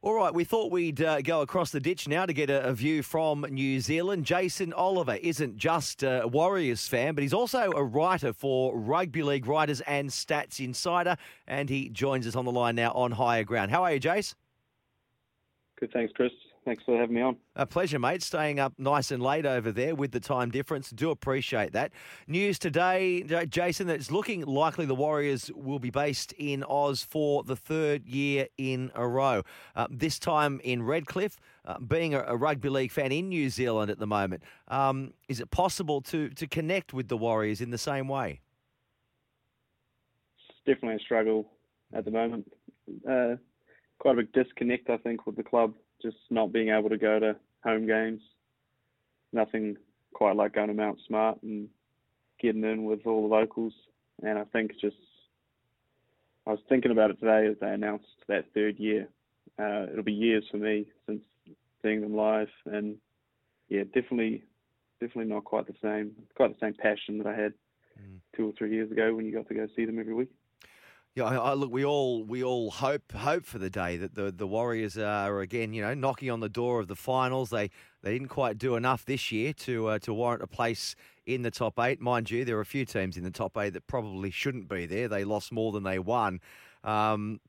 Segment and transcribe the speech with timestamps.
[0.00, 2.72] All right, we thought we'd uh, go across the ditch now to get a, a,
[2.72, 4.24] view from New Zealand.
[4.24, 9.48] Jason Oliver isn't just a Warriors fan, but he's also a writer for Rugby League
[9.48, 11.16] Writers and Stats Insider,
[11.48, 13.72] and he joins us on the line now on Higher Ground.
[13.72, 14.36] How are you, Jace?
[15.80, 16.30] Good, thanks, Chris.
[16.68, 17.38] Thanks for having me on.
[17.56, 18.22] A pleasure, mate.
[18.22, 20.90] Staying up nice and late over there with the time difference.
[20.90, 21.92] Do appreciate that.
[22.26, 27.42] News today, Jason, that it's looking likely the Warriors will be based in Oz for
[27.42, 29.44] the third year in a row.
[29.74, 31.38] Uh, this time in Redcliffe.
[31.64, 35.38] Uh, being a, a, rugby league fan in New Zealand at the moment, um, is
[35.38, 38.40] it possible to, to connect with the Warriors in the same way?
[40.48, 41.50] It's definitely a struggle
[41.92, 42.50] at the moment.
[43.06, 43.36] Uh,
[43.98, 47.18] quite a big disconnect, I think, with the club just not being able to go
[47.18, 48.20] to home games.
[49.32, 49.76] Nothing
[50.14, 51.68] quite like going to Mount Smart and
[52.40, 53.72] getting in with all the locals.
[54.22, 54.96] And I think just,
[56.46, 59.08] I was thinking about it today as they announced that third year.
[59.58, 61.22] Uh, it'll be years for me since
[61.82, 62.96] seeing them live, and
[63.68, 64.42] yeah, definitely,
[65.00, 67.54] definitely not quite the same, quite the same passion that I had
[68.00, 68.18] mm.
[68.36, 70.30] two or three years ago when you got to go see them every week.
[71.18, 74.30] Yeah, I, I, look, we all we all hope hope for the day that the
[74.30, 77.50] the Warriors are again, you know, knocking on the door of the finals.
[77.50, 77.70] They
[78.02, 80.94] they didn't quite do enough this year to uh, to warrant a place
[81.26, 82.00] in the top eight.
[82.00, 84.86] Mind you, there are a few teams in the top eight that probably shouldn't be
[84.86, 85.08] there.
[85.08, 86.40] They lost more than they won.
[86.84, 87.40] Um,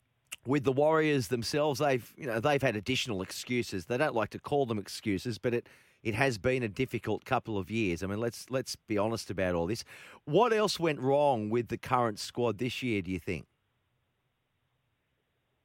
[0.47, 3.85] with the Warriors themselves, they've you know they've had additional excuses.
[3.85, 5.69] They don't like to call them excuses, but it
[6.01, 8.01] it has been a difficult couple of years.
[8.01, 9.83] I mean, let's let's be honest about all this.
[10.25, 13.03] What else went wrong with the current squad this year?
[13.03, 13.45] Do you think?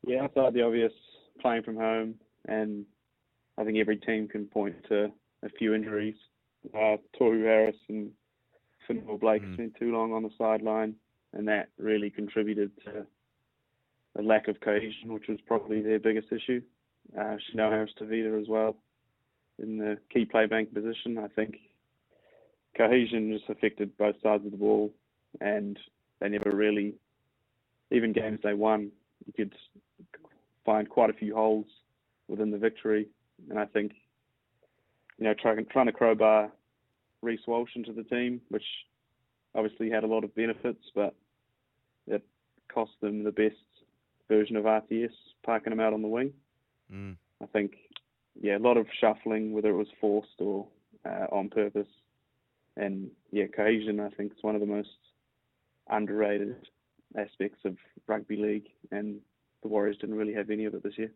[0.07, 0.93] Yeah, outside the obvious,
[1.41, 2.15] playing from home,
[2.47, 2.85] and
[3.57, 5.11] I think every team can point to
[5.43, 6.17] a few injuries.
[6.75, 8.11] Uh, Tohu Harris and
[8.89, 9.55] Fonua Blake mm.
[9.55, 10.95] spent too long on the sideline,
[11.33, 13.07] and that really contributed to
[14.19, 16.61] a lack of cohesion, which was probably their biggest issue.
[17.19, 18.77] Uh, Chanel Harris Tavita as well
[19.59, 21.19] in the key playbank position.
[21.19, 21.57] I think
[22.77, 24.93] cohesion just affected both sides of the ball,
[25.41, 25.79] and
[26.21, 26.95] they never really,
[27.91, 28.91] even games they won,
[29.27, 29.55] you could
[30.65, 31.67] find quite a few holes
[32.29, 33.09] within the victory.
[33.51, 33.93] And I think,
[35.19, 36.51] you know, trying, trying to crowbar
[37.23, 38.65] Reece Walsh into the team, which
[39.55, 41.15] obviously had a lot of benefits, but
[42.07, 42.23] it
[42.73, 43.57] cost them the best
[44.29, 45.13] version of RTS,
[45.45, 46.33] parking him out on the wing.
[46.93, 47.17] Mm.
[47.43, 47.73] I think,
[48.41, 50.67] yeah, a lot of shuffling, whether it was forced or
[51.05, 51.89] uh, on purpose.
[52.77, 54.89] And yeah, cohesion, I think, is one of the most
[55.89, 56.57] underrated
[57.17, 57.77] aspects of
[58.07, 59.21] rugby league, and
[59.63, 61.11] the Warriors didn't really have any of it this year.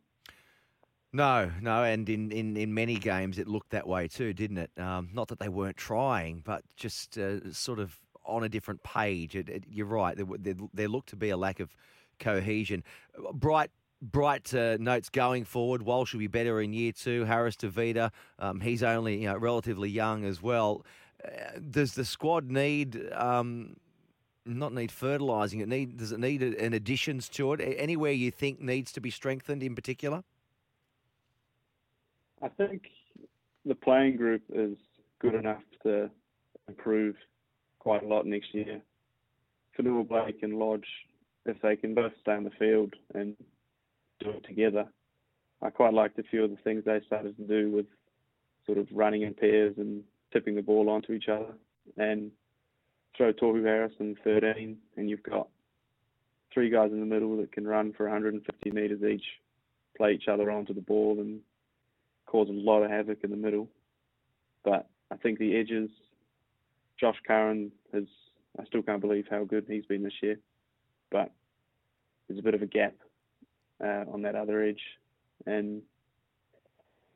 [1.13, 4.71] No, no, and in, in, in many games it looked that way too, didn't it?
[4.77, 9.35] Um, not that they weren't trying, but just uh, sort of on a different page.
[9.35, 10.17] It, it, you're right.
[10.17, 11.75] There, there, there, looked to be a lack of
[12.19, 12.85] cohesion.
[13.33, 13.71] Bright
[14.03, 15.83] bright uh, notes going forward.
[15.83, 17.25] Walsh will be better in year two.
[17.25, 20.85] Harris Tavita, um, he's only you know relatively young as well.
[21.25, 23.77] Uh, does the squad need um,
[24.57, 25.61] not need fertilising.
[25.61, 27.61] It need does it need an additions to it?
[27.61, 30.23] Anywhere you think needs to be strengthened in particular?
[32.43, 32.83] I think
[33.65, 34.77] the playing group is
[35.19, 36.11] good enough to
[36.69, 37.17] improve
[37.79, 38.81] quite a lot next year.
[39.77, 40.87] Fonua Blake and Lodge,
[41.47, 43.37] if they can both stay on the field and
[44.21, 44.87] do it together,
[45.63, 47.87] I quite liked a few of the things they started to do with
[48.67, 51.55] sort of running in pairs and tipping the ball onto each other.
[51.97, 52.31] And
[53.19, 55.49] throw Tohu Harris in 13, and you've got
[56.55, 59.25] three guys in the middle that can run for 150 metres each,
[59.97, 61.41] play each other onto the ball, and
[62.27, 63.69] cause a lot of havoc in the middle.
[64.65, 65.91] But I think the edges,
[66.99, 68.05] Josh Curran has,
[68.59, 70.39] I still can't believe how good he's been this year,
[71.11, 71.33] but
[72.29, 72.95] there's a bit of a gap
[73.83, 74.81] uh, on that other edge.
[75.45, 75.83] And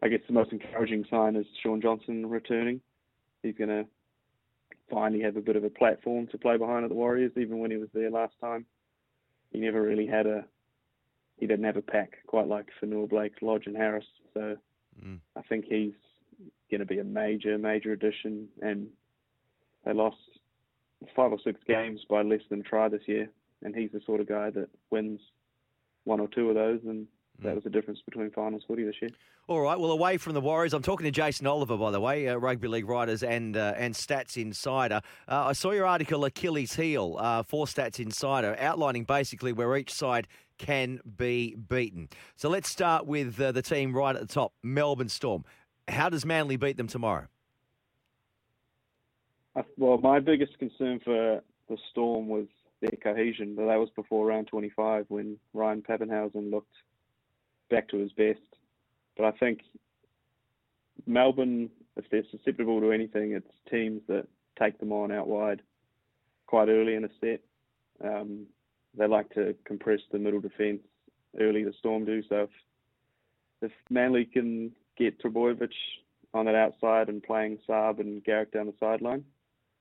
[0.03, 2.81] I guess the most encouraging sign is Shaun Johnson returning.
[3.43, 3.87] He's going to
[4.91, 7.33] finally have a bit of a platform to play behind at the Warriors.
[7.37, 8.67] Even when he was there last time,
[9.51, 10.45] he never really had a
[11.39, 14.05] he didn't have a pack quite like Fonua Blake, Lodge, and Harris.
[14.33, 14.57] So
[15.05, 15.19] mm.
[15.37, 15.93] I think he's
[16.71, 18.49] going to be a major, major addition.
[18.61, 18.87] And
[19.85, 20.19] they lost
[21.17, 23.29] five or six games by less than try this year,
[23.63, 25.21] and he's the sort of guy that wins
[26.05, 27.07] one or two of those and
[27.43, 29.11] that was the difference between finals footy this year.
[29.49, 29.79] All right.
[29.79, 32.69] Well, away from the Warriors, I'm talking to Jason Oliver, by the way, uh, rugby
[32.69, 35.01] league writers and uh, and Stats Insider.
[35.29, 39.93] Uh, I saw your article, Achilles Heel, uh, for Stats Insider, outlining basically where each
[39.93, 40.29] side
[40.59, 42.09] can be beaten.
[42.37, 45.45] So let's start with uh, the team right at the top, Melbourne Storm.
[45.89, 47.27] How does Manly beat them tomorrow?
[49.77, 52.47] Well, my biggest concern for the Storm was
[52.81, 56.75] their cohesion, but that was before round 25 when Ryan Papenhuyzen looked
[57.73, 58.41] back to his best.
[59.17, 59.61] But I think
[61.07, 64.27] Melbourne, if they're susceptible to anything, it's teams that
[64.61, 65.63] take them on out wide
[66.47, 67.41] quite early in a set.
[68.05, 68.47] Um,
[68.97, 70.83] they like to compress the middle defence
[71.41, 72.23] early, the Storm do.
[72.29, 72.51] So if,
[73.63, 75.73] if Manly can get Trbojevic
[76.35, 79.25] on that outside and playing Saab and Garrick down the sideline,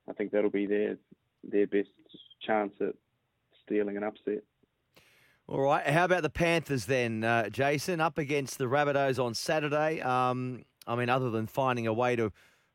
[0.09, 0.97] I think that'll be their
[1.43, 1.89] their best
[2.41, 2.93] chance at
[3.65, 4.43] stealing an upset.
[5.51, 5.85] All right.
[5.85, 7.99] How about the Panthers then, uh, Jason?
[7.99, 9.99] Up against the Rabbitohs on Saturday.
[9.99, 12.31] Um, I mean, other than finding a way to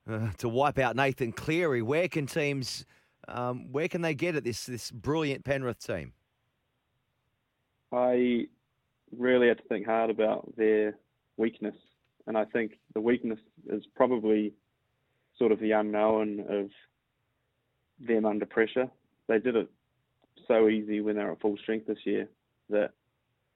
[0.07, 2.85] uh, to wipe out Nathan Cleary, where can teams,
[3.29, 6.13] um, where can they get at this this brilliant Penrith team?
[7.93, 8.47] I
[9.11, 10.99] really had to think hard about their
[11.39, 11.77] weakness,
[12.27, 13.41] and I think the weakness
[13.71, 14.53] is probably
[15.39, 16.69] sort of the unknown of
[18.07, 18.91] them under pressure.
[19.29, 19.71] They did it
[20.47, 22.29] so easy when they were at full strength this year
[22.71, 22.93] that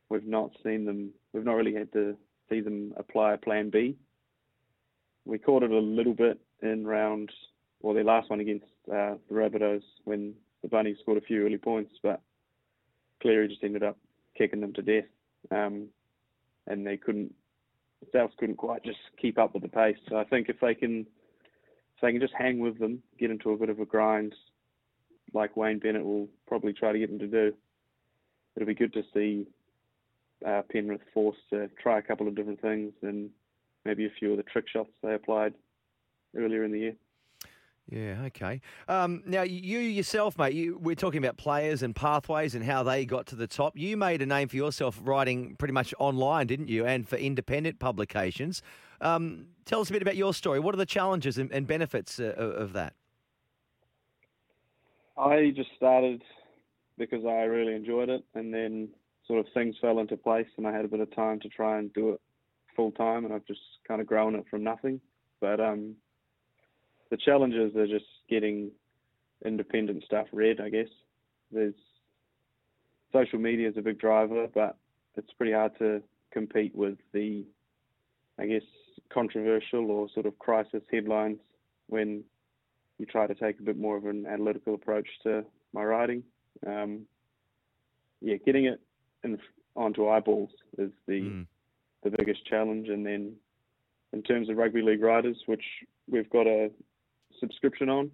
[0.08, 1.10] we've not seen them.
[1.32, 2.16] We've not really had to
[2.48, 3.96] see them apply a plan B.
[5.24, 7.30] We caught it a little bit in round,
[7.80, 11.58] well, their last one against uh, the Rabbitohs when the Bunnies scored a few early
[11.58, 12.20] points, but
[13.22, 13.96] Cleary just ended up
[14.36, 15.04] kicking them to death,
[15.50, 15.86] um,
[16.66, 17.34] and they couldn't.
[18.14, 19.98] South couldn't quite just keep up with the pace.
[20.08, 23.50] So I think if they can, if they can just hang with them, get into
[23.50, 24.34] a bit of a grind,
[25.34, 27.54] like Wayne Bennett will probably try to get them to do,
[28.56, 29.46] it'll be good to see
[30.46, 33.30] uh, Penrith forced to try a couple of different things and
[33.84, 35.54] maybe a few of the trick shots they applied
[36.36, 36.94] earlier in the year.
[37.88, 38.60] Yeah, okay.
[38.88, 43.04] Um, now, you yourself, mate, you, we're talking about players and pathways and how they
[43.04, 43.76] got to the top.
[43.76, 46.86] You made a name for yourself writing pretty much online, didn't you?
[46.86, 48.62] And for independent publications.
[49.00, 50.60] Um, tell us a bit about your story.
[50.60, 52.94] What are the challenges and, and benefits uh, of that?
[55.16, 56.22] I just started
[57.00, 58.90] because I really enjoyed it, and then
[59.26, 61.78] sort of things fell into place, and I had a bit of time to try
[61.78, 62.20] and do it
[62.76, 65.00] full time, and I've just kind of grown it from nothing.
[65.40, 65.96] But um,
[67.10, 68.70] the challenges are just getting
[69.44, 70.60] independent stuff read.
[70.60, 70.88] I guess
[71.50, 71.74] there's
[73.12, 74.76] social media is a big driver, but
[75.16, 77.44] it's pretty hard to compete with the,
[78.38, 78.62] I guess,
[79.12, 81.38] controversial or sort of crisis headlines
[81.88, 82.22] when
[82.98, 86.22] you try to take a bit more of an analytical approach to my writing.
[86.66, 87.06] Um,
[88.20, 88.80] yeah, getting it
[89.24, 89.38] in,
[89.76, 91.46] onto eyeballs is the mm.
[92.02, 93.34] the biggest challenge, and then
[94.12, 95.64] in terms of rugby league writers, which
[96.08, 96.70] we've got a
[97.38, 98.10] subscription on.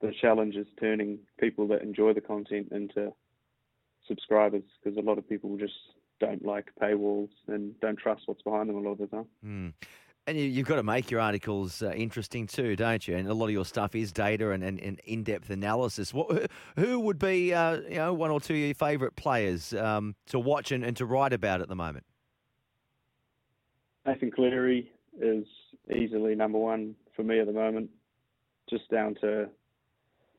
[0.00, 3.12] The challenge is turning people that enjoy the content into
[4.08, 5.74] subscribers because a lot of people just
[6.18, 9.26] don't like paywalls and don't trust what's behind them a lot of the time.
[9.44, 9.72] Mm.
[10.26, 13.16] And you, have got to make your articles uh, interesting too, don't you?
[13.16, 16.14] And a lot of your stuff is data and, and, and in-depth analysis.
[16.14, 20.14] What, who would be, uh, you know, one or two of your favourite players um,
[20.26, 22.04] to watch and, and to write about at the moment?
[24.06, 25.44] Nathan Cleary is
[25.92, 27.90] easily number one for me at the moment
[28.70, 29.48] just down to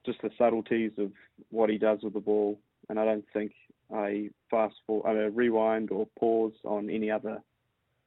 [0.06, 1.12] just the subtleties of
[1.50, 2.60] what he does with the ball.
[2.90, 3.54] And I don't think
[3.94, 7.42] I fast forward, I mean, rewind or pause on any other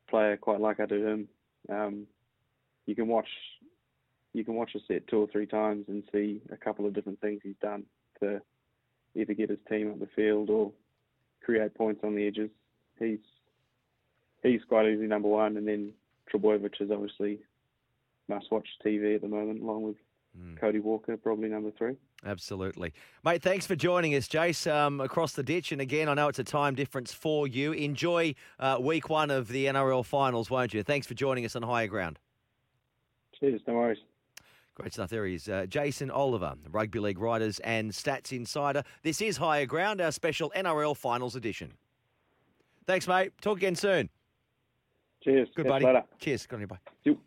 [0.09, 1.29] player quite like I do him.
[1.71, 2.07] Um,
[2.87, 3.29] you can watch
[4.33, 7.21] you can watch a set two or three times and see a couple of different
[7.21, 7.85] things he's done
[8.21, 8.41] to
[9.15, 10.73] either get his team up the field or
[11.43, 12.51] create points on the edges.
[12.99, 13.19] He's
[14.43, 15.93] he's quite easy number one, and then
[16.33, 17.39] Trbojevic is obviously
[18.29, 19.97] must watch TV at the moment, along with
[20.39, 20.61] Mm.
[20.61, 21.97] Cody Walker, probably number three.
[22.25, 22.93] Absolutely.
[23.25, 25.73] Mate, thanks for joining us, Jace, um, across the ditch.
[25.73, 27.73] And again, I know it's a time difference for you.
[27.73, 30.83] Enjoy uh, week one of the NRL finals, won't you?
[30.83, 32.19] Thanks for joining us on Higher Ground.
[33.39, 33.99] Cheers, no worries.
[34.75, 35.09] Great stuff.
[35.09, 38.83] There he is, uh, Jason Oliver, Rugby League writers and stats insider.
[39.03, 41.73] This is Higher Ground, our special NRL finals edition.
[42.87, 43.33] Thanks, mate.
[43.41, 44.11] Talk again soon.
[45.25, 45.49] Cheers.
[45.57, 45.87] Good, buddy.
[45.87, 46.05] Later.
[46.19, 46.47] Cheers.
[46.47, 46.67] Good on you.
[46.67, 46.79] Bye.
[47.05, 47.19] You.